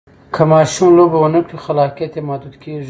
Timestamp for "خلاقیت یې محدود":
1.65-2.55